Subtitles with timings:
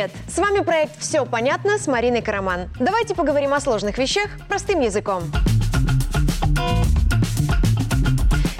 [0.00, 0.16] Привет!
[0.28, 2.70] С вами проект «Все понятно» с Мариной Караман.
[2.80, 5.24] Давайте поговорим о сложных вещах простым языком.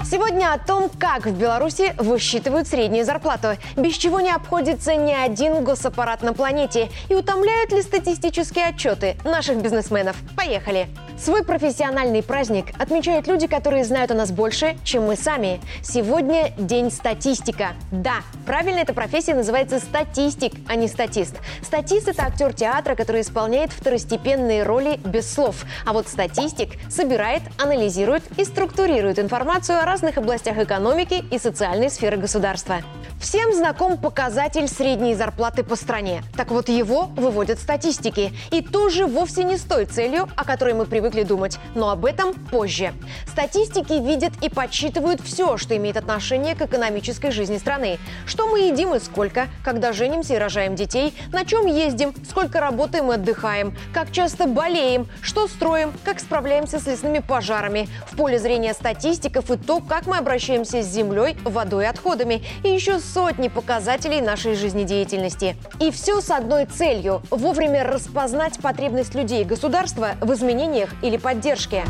[0.05, 5.63] Сегодня о том, как в Беларуси высчитывают среднюю зарплату, без чего не обходится ни один
[5.63, 10.17] госаппарат на планете и утомляют ли статистические отчеты наших бизнесменов.
[10.37, 10.89] Поехали!
[11.17, 15.61] Свой профессиональный праздник отмечают люди, которые знают о нас больше, чем мы сами.
[15.83, 17.73] Сегодня День статистика.
[17.91, 21.35] Да, правильно эта профессия называется статистик, а не статист.
[21.61, 25.63] Статист– это актер театра, который исполняет второстепенные роли без слов.
[25.85, 32.17] А вот статистик собирает, анализирует и структурирует информацию о разных областях экономики и социальной сферы
[32.17, 32.77] государства.
[33.19, 36.23] Всем знаком показатель средней зарплаты по стране.
[36.35, 38.33] Так вот, его выводят статистики.
[38.49, 41.57] И тоже вовсе не с той целью, о которой мы привыкли думать.
[41.75, 42.93] Но об этом позже.
[43.27, 47.97] Статистики видят и подсчитывают все, что имеет отношение к экономической жизни страны.
[48.25, 53.11] Что мы едим и сколько, когда женимся и рожаем детей, на чем ездим, сколько работаем
[53.11, 57.87] и отдыхаем, как часто болеем, что строим, как справляемся с лесными пожарами.
[58.07, 62.43] В поле зрения статистиков и то, как мы обращаемся с землей, водой и отходами.
[62.63, 65.55] И еще сотни показателей нашей жизнедеятельности.
[65.79, 71.83] И все с одной целью– вовремя распознать потребность людей и государства в изменениях или поддержке.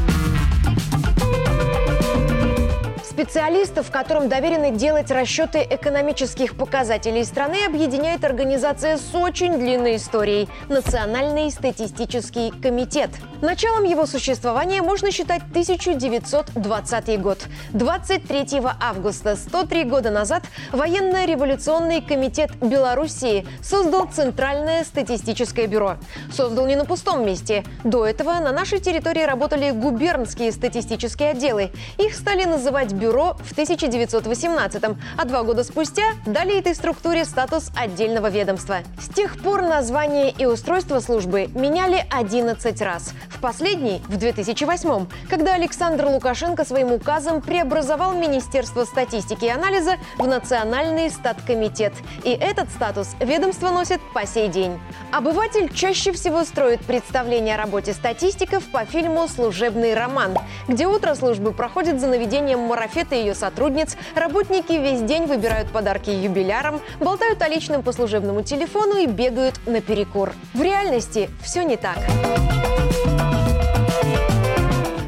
[3.12, 11.52] Специалистов, которым доверено делать расчеты экономических показателей страны, объединяет организация с очень длинной историей– Национальный
[11.52, 13.10] статистический комитет.
[13.42, 17.40] Началом его существования можно считать 1920 год.
[17.74, 25.98] 23 августа, 103 года назад, военно-революционный комитет Белоруссии создал Центральное статистическое бюро.
[26.32, 27.66] Создал не на пустом месте.
[27.84, 31.72] До этого на нашей территории работали губернские статистические отделы.
[31.98, 38.30] Их стали называть бюро в 1918-м, а два года спустя дали этой структуре статус отдельного
[38.30, 38.78] ведомства.
[39.00, 43.14] С тех пор название и устройство службы меняли 11 раз.
[43.30, 50.28] В последний– в 2008 когда Александр Лукашенко своим указом преобразовал Министерство статистики и анализа в
[50.28, 51.94] Национальный статкомитет.
[52.24, 54.80] И этот статус ведомство носит по сей день.
[55.12, 60.38] Обыватель чаще всего строит представление о работе статистиков по фильму «Служебный роман»,
[60.68, 65.70] где утро службы проходит за наведением марафета Софет и ее сотрудниц работники весь день выбирают
[65.70, 70.34] подарки юбилярам, болтают о личном по служебному телефону и бегают на перекур.
[70.54, 71.98] В реальности все не так.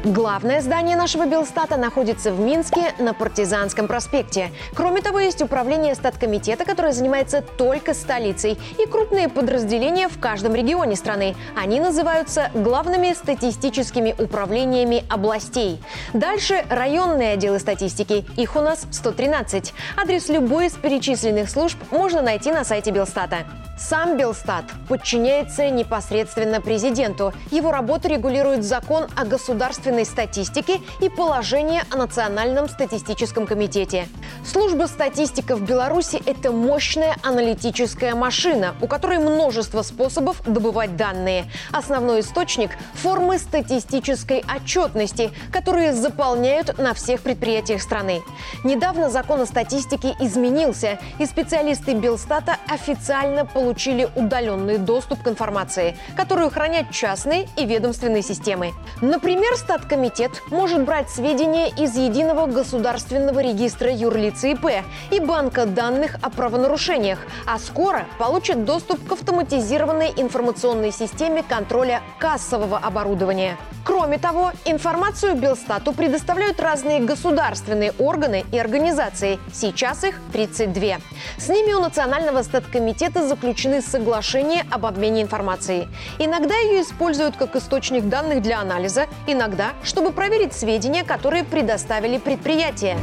[0.04, 4.50] Главное здание нашего Белстата находится в Минске на Партизанском проспекте.
[4.74, 10.94] Кроме того, есть управление статкомитета, которое занимается только столицей, и крупные подразделения в каждом регионе
[10.96, 11.34] страны.
[11.56, 15.82] Они называются главными статистическими управлениями областей.
[16.12, 18.26] Дальше районные отделы статистики.
[18.36, 19.72] Их у нас 113.
[19.96, 23.46] Адрес любой из перечисленных служб можно найти на сайте Белстата.
[23.76, 27.32] Сам Белстат подчиняется непосредственно президенту.
[27.50, 34.06] Его работу регулирует закон о государственной статистике и положение о Национальном статистическом комитете.
[34.44, 41.46] Служба статистика в Беларуси– это мощная аналитическая машина, у которой множество способов добывать данные.
[41.72, 48.22] Основной источник– формы статистической отчетности, которые заполняют на всех предприятиях страны.
[48.62, 55.96] Недавно закон о статистике изменился, и специалисты Белстата официально получили получили удаленный доступ к информации,
[56.18, 58.72] которую хранят частные и ведомственные системы.
[59.00, 64.66] Например, Статкомитет может брать сведения из Единого государственного регистра юрлиц ИП
[65.10, 72.76] и банка данных о правонарушениях, а скоро получит доступ к автоматизированной информационной системе контроля кассового
[72.76, 73.56] оборудования.
[73.84, 79.38] Кроме того, информацию Белстату предоставляют разные государственные органы и организации.
[79.52, 80.96] Сейчас их 32.
[81.36, 85.88] С ними у Национального статкомитета заключены соглашения об обмене информацией.
[86.18, 92.96] Иногда ее используют как источник данных для анализа, иногда, чтобы проверить сведения, которые предоставили предприятия.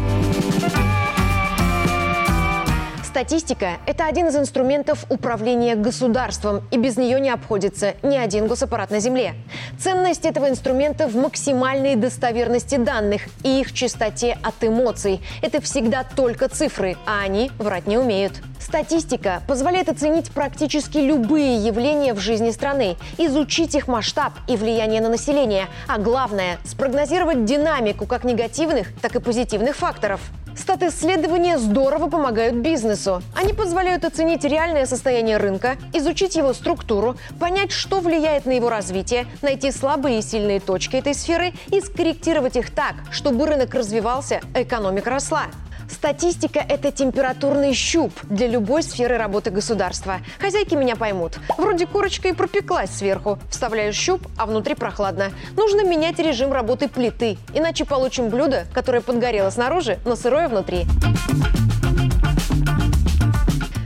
[3.12, 8.90] Статистика– это один из инструментов управления государством, и без нее не обходится ни один госаппарат
[8.90, 9.34] на Земле.
[9.78, 15.20] Ценность этого инструмента в максимальной достоверности данных и их чистоте от эмоций.
[15.42, 18.42] Это всегда только цифры, а они врать не умеют.
[18.62, 25.10] Статистика позволяет оценить практически любые явления в жизни страны, изучить их масштаб и влияние на
[25.10, 30.22] население, а главное– спрогнозировать динамику как негативных, так и позитивных факторов.
[30.56, 33.24] Стат-исследования здорово помогают бизнесу.
[33.36, 39.26] Они позволяют оценить реальное состояние рынка, изучить его структуру, понять, что влияет на его развитие,
[39.42, 44.62] найти слабые и сильные точки этой сферы и скорректировать их так, чтобы рынок развивался, а
[44.62, 45.46] экономика росла.
[45.92, 50.22] Статистика– это температурный щуп для любой сферы работы государства.
[50.40, 51.38] Хозяйки меня поймут.
[51.58, 53.38] Вроде корочка и пропеклась сверху.
[53.50, 55.32] Вставляю щуп, а внутри прохладно.
[55.56, 60.86] Нужно менять режим работы плиты, иначе получим блюдо, которое подгорело снаружи, но сырое внутри.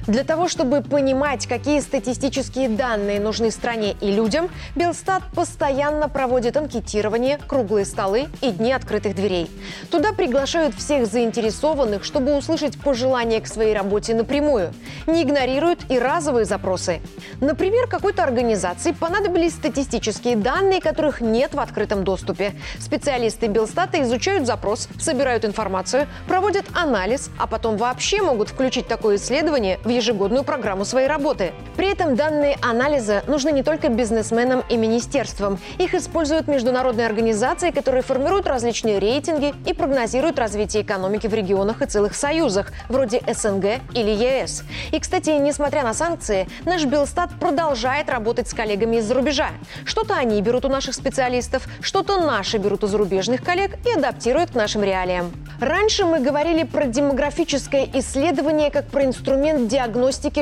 [0.08, 7.40] Для того, чтобы понимать, какие статистические данные нужны стране и людям, Белстат постоянно проводит анкетирование,
[7.48, 9.50] круглые столы и дни открытых дверей.
[9.90, 14.74] Туда приглашают всех заинтересованных, чтобы услышать пожелания к своей работе напрямую.
[15.08, 17.02] Не игнорируют и разовые запросы.
[17.42, 22.54] Например, какой-то организации понадобились статистические данные, которых нет в открытом доступе.
[22.80, 29.80] Специалисты Белстата изучают запрос, собирают информацию, проводят анализ, а потом вообще могут включить такое исследование
[29.84, 31.54] в ежегодную программу своей работы.
[31.76, 35.60] При этом данные анализа нужны не только бизнесменам и министерствам.
[35.78, 41.86] Их используют международные организации, которые формируют различные рейтинги и прогнозируют развитие экономики в регионах и
[41.86, 44.64] целых союзах, вроде СНГ или ЕС.
[44.92, 49.50] И, кстати, несмотря на санкции, наш Белстат продолжает работать с коллегами из-за рубежа.
[49.86, 54.56] Что-то они берут у наших специалистов, что-то наши берут у зарубежных коллег и адаптируют к
[54.56, 55.32] нашим реалиям.
[55.60, 59.85] Раньше мы говорили про демографическое исследование как про инструмент диагностики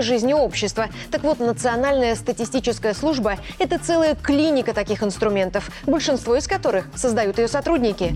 [0.01, 0.87] жизни общества.
[1.11, 7.47] Так вот, Национальная статистическая служба– это целая клиника таких инструментов, большинство из которых создают ее
[7.47, 8.15] сотрудники.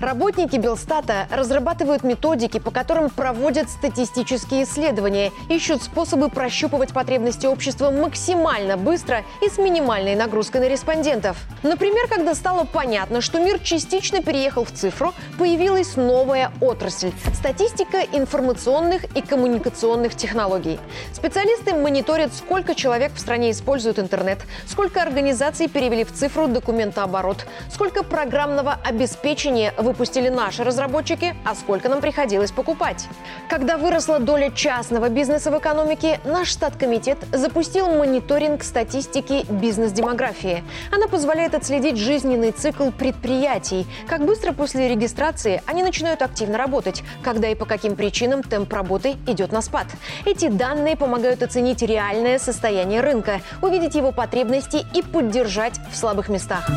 [0.00, 8.76] Работники Белстата разрабатывают методики, по которым проводят статистические исследования, ищут способы прощупывать потребности общества максимально
[8.76, 11.36] быстро и с минимальной нагрузкой на респондентов.
[11.64, 19.04] Например, когда стало понятно, что мир частично переехал в цифру, появилась новая отрасль– статистика информационных
[19.16, 20.78] и коммуникационных технологий.
[21.12, 28.04] Специалисты мониторят, сколько человек в стране используют интернет, сколько организаций перевели в цифру документооборот, сколько
[28.04, 33.08] программного обеспечения в выпустили наши разработчики, а сколько нам приходилось покупать.
[33.48, 40.62] Когда выросла доля частного бизнеса в экономике, наш статкомитет запустил мониторинг статистики бизнес-демографии.
[40.92, 47.48] Она позволяет отследить жизненный цикл предприятий, как быстро после регистрации они начинают активно работать, когда
[47.48, 49.86] и по каким причинам темп работы идет на спад.
[50.26, 56.68] Эти данные помогают оценить реальное состояние рынка, увидеть его потребности и поддержать в слабых местах.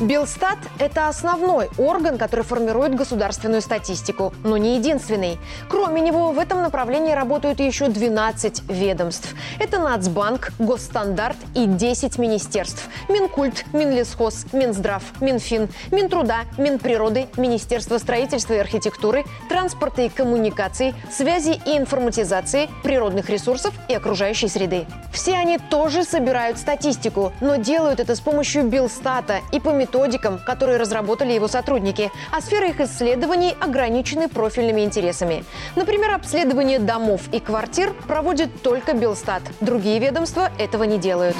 [0.00, 5.38] Белстат– это основной орган, который формирует государственную статистику, но не единственный.
[5.68, 9.34] Кроме него, в этом направлении работают еще 12 ведомств.
[9.58, 12.88] Это Нацбанк, Госстандарт и 10 министерств.
[13.10, 21.76] Минкульт, Минлесхоз, Минздрав, Минфин, Минтруда, Минприроды, Министерство строительства и архитектуры, транспорта и коммуникаций, связи и
[21.76, 24.86] информатизации, природных ресурсов и окружающей среды.
[25.12, 30.78] Все они тоже собирают статистику, но делают это с помощью Белстата и по методикам, которые
[30.78, 35.44] разработали его сотрудники, а сферы их исследований ограничены профильными интересами.
[35.74, 39.42] Например, обследование домов и квартир проводит только Белстат.
[39.60, 41.36] Другие ведомства этого не делают.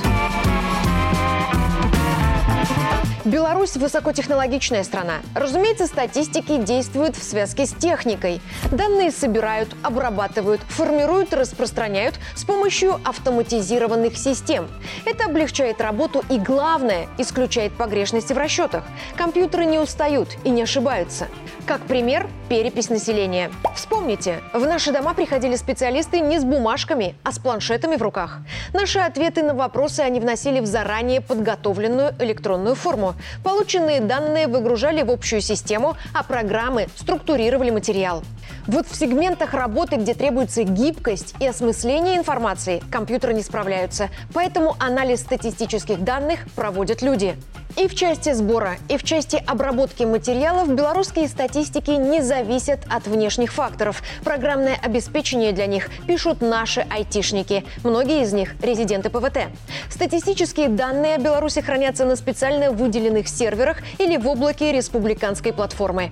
[3.24, 5.16] Беларусь– высокотехнологичная страна.
[5.34, 8.40] Разумеется, статистики действуют в связке с техникой.
[8.70, 14.68] Данные собирают, обрабатывают, формируют, распространяют с помощью автоматизированных систем.
[15.04, 18.84] Это облегчает работу и, главное, исключает погрешности в расчетах.
[19.16, 21.28] Компьютеры не устают и не ошибаются.
[21.66, 23.50] Как пример– перепись населения.
[23.76, 28.38] Вспомните, в наши дома приходили специалисты не с бумажками, а с планшетами в руках.
[28.72, 33.09] Наши ответы на вопросы они вносили в заранее подготовленную электронную форму.
[33.42, 38.22] Полученные данные выгружали в общую систему, а программы структурировали материал.
[38.66, 44.10] Вот в сегментах работы, где требуется гибкость и осмысление информации, компьютеры не справляются.
[44.34, 47.36] Поэтому анализ статистических данных проводят люди.
[47.76, 53.52] И в части сбора, и в части обработки материалов белорусские статистики не зависят от внешних
[53.52, 54.02] факторов.
[54.24, 57.64] Программное обеспечение для них пишут наши айтишники.
[57.84, 59.48] Многие из них– резиденты ПВТ.
[59.88, 66.10] Статистические данные о Беларуси хранятся на специально выделенных серверах или в облаке республиканской платформы.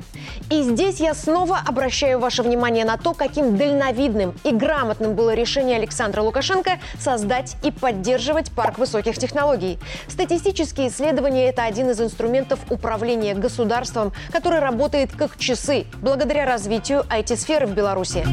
[0.51, 5.77] И здесь я снова обращаю ваше внимание на то, каким дальновидным и грамотным было решение
[5.77, 9.79] Александра Лукашенко создать и поддерживать парк высоких технологий.
[10.07, 17.67] Статистические исследования это один из инструментов управления государством, который работает как часы благодаря развитию IT-сферы
[17.67, 18.25] в Беларуси.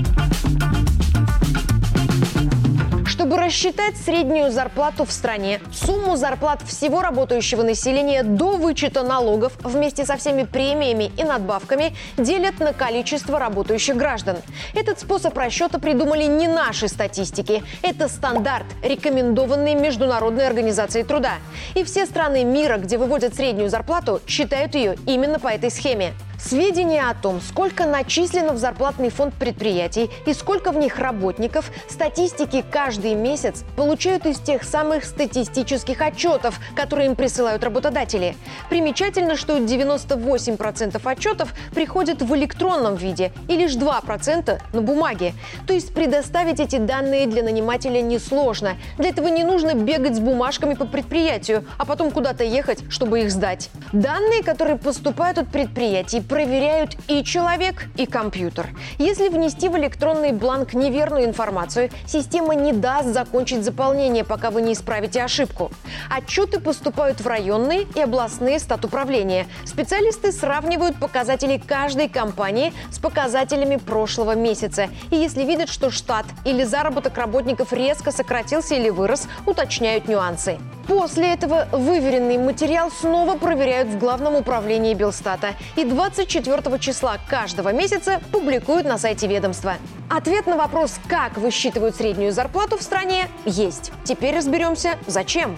[3.35, 10.05] Чтобы рассчитать среднюю зарплату в стране, сумму зарплат всего работающего населения до вычета налогов вместе
[10.05, 14.37] со всеми премиями и надбавками делят на количество работающих граждан.
[14.73, 17.61] Этот способ расчета придумали не наши статистики.
[17.81, 21.33] Это стандарт, рекомендованный Международной организацией труда.
[21.73, 26.13] И все страны мира, где выводят среднюю зарплату, считают ее именно по этой схеме.
[26.47, 32.63] Сведения о том, сколько начислено в зарплатный фонд предприятий и сколько в них работников, статистики
[32.69, 38.35] каждый месяц получают из тех самых статистических отчетов, которые им присылают работодатели.
[38.69, 45.33] Примечательно, что 98% отчетов приходят в электронном виде и лишь 2% на бумаге.
[45.65, 48.77] То есть предоставить эти данные для нанимателя несложно.
[48.99, 53.31] Для этого не нужно бегать с бумажками по предприятию, а потом куда-то ехать, чтобы их
[53.31, 53.71] сдать.
[53.93, 58.67] Данные, которые поступают от предприятий, проверяют и человек, и компьютер.
[58.97, 64.73] Если внести в электронный бланк неверную информацию, система не даст закончить заполнение, пока вы не
[64.73, 65.71] исправите ошибку.
[66.09, 69.47] Отчеты поступают в районные и областные статуправления.
[69.63, 74.89] Специалисты сравнивают показатели каждой компании с показателями прошлого месяца.
[75.11, 80.57] И если видят, что штат или заработок работников резко сократился или вырос, уточняют нюансы.
[80.87, 85.53] После этого выверенный материал снова проверяют в Главном управлении Белстата.
[85.75, 85.83] И
[86.25, 89.75] 24 числа каждого месяца публикуют на сайте ведомства.
[90.09, 93.91] Ответ на вопрос, как высчитывают среднюю зарплату в стране, есть.
[94.03, 95.55] Теперь разберемся, зачем.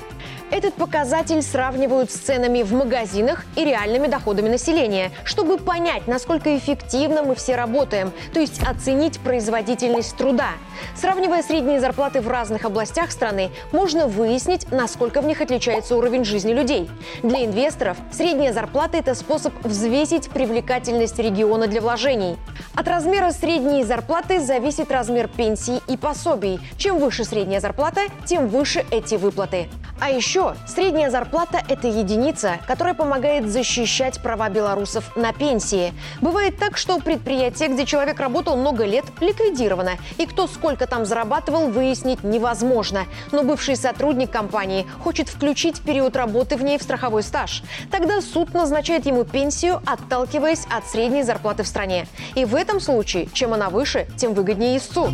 [0.52, 7.24] Этот показатель сравнивают с ценами в магазинах и реальными доходами населения, чтобы понять, насколько эффективно
[7.24, 10.52] мы все работаем, то есть оценить производительность труда.
[10.96, 16.54] Сравнивая средние зарплаты в разных областях страны, можно выяснить, насколько в них отличается уровень жизни
[16.54, 16.90] людей.
[17.24, 22.38] Для инвесторов средняя зарплата– это способ взвесить привлекательность региона для вложений.
[22.76, 26.60] От размера средней зарплаты зависит размер пенсии и пособий.
[26.78, 29.68] Чем выше средняя зарплата, тем выше эти выплаты.
[30.00, 35.92] А еще средняя зарплата– это единица, которая помогает защищать права белорусов на пенсии.
[36.22, 41.70] Бывает так, что предприятие, где человек работал много лет, ликвидировано, и кто сколько там зарабатывал,
[41.70, 43.06] выяснить невозможно.
[43.32, 47.64] Но бывший сотрудник компании хочет включить период работы в ней в страховой стаж.
[47.90, 52.08] Тогда суд назначает ему пенсию, отталкиваясь от средней зарплаты в стране.
[52.36, 55.12] И в этом случае, чем она выше, тем выгоднее истцу.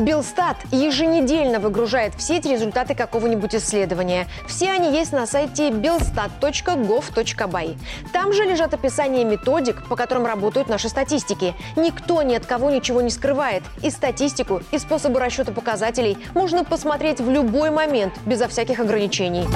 [0.00, 4.26] Белстат еженедельно выгружает в сеть результаты какого-нибудь исследования.
[4.48, 7.78] Все они есть на сайте belstat.gov.by.
[8.10, 11.54] Там же лежат описания методик, по которым работают наши статистики.
[11.76, 13.62] Никто ни от кого ничего не скрывает.
[13.82, 19.46] И статистику, и способы расчета показателей можно посмотреть в любой момент, безо всяких ограничений.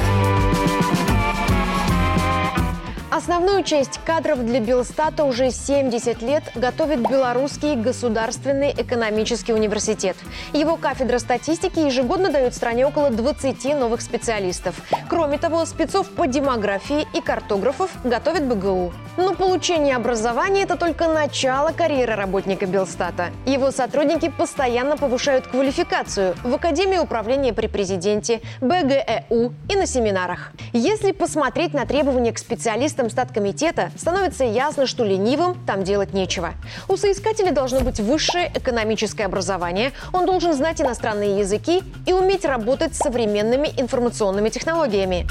[3.14, 10.16] Основную часть кадров для Белстата уже 70 лет готовит Белорусский государственный экономический университет.
[10.52, 14.75] Его кафедра статистики ежегодно дает стране около 20 новых специалистов.
[15.09, 18.92] Кроме того, спецов по демографии и картографов готовит БГУ.
[19.16, 23.26] Но получение образования– это только начало карьеры работника Белстата.
[23.47, 30.50] Его сотрудники постоянно повышают квалификацию в Академии управления при президенте, БГЭУ и на семинарах.
[30.73, 36.55] Если посмотреть на требования к специалистам статкомитета, становится ясно, что ленивым там делать нечего.
[36.89, 42.95] У соискателя должно быть высшее экономическое образование, он должен знать иностранные языки и уметь работать
[42.95, 45.27] с современными информационными технологиями.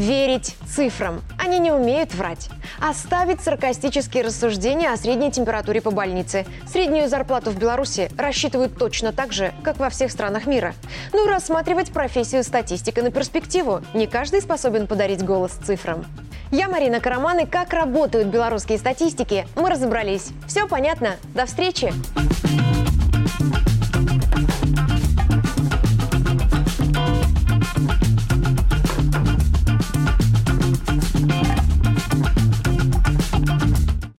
[0.00, 1.20] Верить цифрам.
[1.38, 2.48] Они не умеют врать.
[2.80, 6.46] Оставить саркастические рассуждения о средней температуре по больнице.
[6.66, 10.74] Среднюю зарплату в Беларуси рассчитывают точно так же, как во всех странах мира.
[11.12, 13.82] Ну и рассматривать профессию статистика на перспективу.
[13.92, 16.06] Не каждый способен подарить голос цифрам.
[16.50, 20.30] Я Марина Караман, и как работают белорусские статистики, мы разобрались.
[20.46, 21.16] Все понятно.
[21.34, 21.92] До встречи!